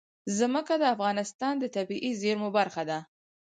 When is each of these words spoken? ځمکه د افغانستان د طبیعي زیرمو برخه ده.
ځمکه 0.37 0.73
د 0.81 0.83
افغانستان 0.95 1.53
د 1.59 1.65
طبیعي 1.75 2.11
زیرمو 2.21 2.49
برخه 2.57 2.83
ده. 2.89 2.99